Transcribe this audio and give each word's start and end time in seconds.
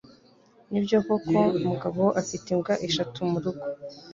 Nibyo 0.71 0.97
koko 1.05 1.37
Mugabo 1.67 2.03
afite 2.21 2.45
imbwa 2.53 2.73
eshatu 2.87 3.19
murugo? 3.31 3.65